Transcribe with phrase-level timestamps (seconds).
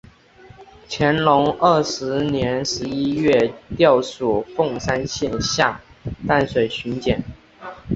[0.89, 5.79] 乾隆二十四年十一月调署凤山县下
[6.27, 7.23] 淡水巡检。